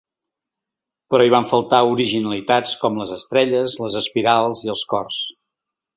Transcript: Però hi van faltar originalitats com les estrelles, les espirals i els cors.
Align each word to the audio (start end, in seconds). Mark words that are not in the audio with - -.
Però 1.13 1.27
hi 1.27 1.33
van 1.33 1.45
faltar 1.51 1.81
originalitats 1.91 2.73
com 2.85 2.99
les 3.03 3.15
estrelles, 3.19 3.77
les 3.85 3.99
espirals 4.03 4.65
i 4.69 4.73
els 4.77 4.83
cors. 4.95 5.25